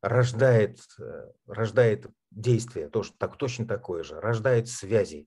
рождает, 0.01 0.79
э, 0.99 1.31
рождает 1.47 2.07
действие, 2.31 2.89
тоже, 2.89 3.13
так, 3.19 3.37
точно 3.37 3.67
такое 3.67 4.03
же, 4.03 4.21
рождает 4.21 4.69
связи, 4.69 5.27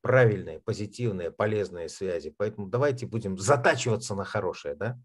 правильные, 0.00 0.60
позитивные, 0.60 1.30
полезные 1.30 1.88
связи. 1.88 2.34
Поэтому 2.36 2.68
давайте 2.68 3.06
будем 3.06 3.38
затачиваться 3.38 4.14
на 4.14 4.24
хорошее, 4.24 4.74
да? 4.74 4.98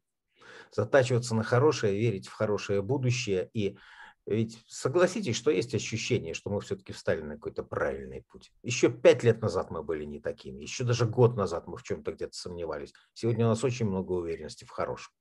Затачиваться 0.71 1.35
на 1.35 1.43
хорошее, 1.43 1.97
верить 1.97 2.27
в 2.27 2.33
хорошее 2.33 2.81
будущее. 2.81 3.49
И 3.53 3.77
ведь 4.25 4.61
согласитесь, 4.67 5.37
что 5.37 5.51
есть 5.51 5.73
ощущение, 5.73 6.33
что 6.33 6.49
мы 6.49 6.59
все-таки 6.59 6.91
встали 6.91 7.21
на 7.21 7.35
какой-то 7.35 7.63
правильный 7.63 8.25
путь. 8.29 8.51
Еще 8.61 8.91
пять 8.91 9.23
лет 9.23 9.41
назад 9.41 9.71
мы 9.71 9.83
были 9.83 10.03
не 10.03 10.19
такими. 10.19 10.61
Еще 10.61 10.83
даже 10.83 11.05
год 11.05 11.37
назад 11.37 11.67
мы 11.67 11.77
в 11.77 11.83
чем-то 11.83 12.11
где-то 12.11 12.33
сомневались. 12.33 12.93
Сегодня 13.13 13.45
у 13.45 13.49
нас 13.49 13.63
очень 13.63 13.85
много 13.85 14.11
уверенности 14.11 14.65
в 14.65 14.69
хорошем. 14.69 15.13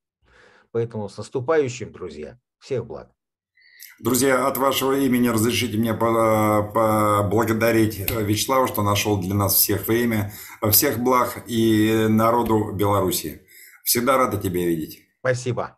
Поэтому 0.71 1.07
с 1.07 1.17
наступающим, 1.17 1.93
друзья. 1.93 2.37
Всех 2.59 2.85
благ. 2.85 3.09
Друзья, 3.99 4.47
от 4.47 4.57
вашего 4.57 4.93
имени 4.93 5.27
разрешите 5.27 5.77
мне 5.77 5.93
поблагодарить 5.93 8.09
Вячеслава, 8.11 8.67
что 8.67 8.83
нашел 8.83 9.19
для 9.19 9.33
нас 9.33 9.55
всех 9.55 9.87
время. 9.87 10.31
Всех 10.71 10.99
благ 10.99 11.43
и 11.47 12.05
народу 12.07 12.71
Беларуси. 12.73 13.41
Всегда 13.83 14.17
рада 14.17 14.37
тебя 14.37 14.65
видеть. 14.65 15.01
Спасибо. 15.19 15.77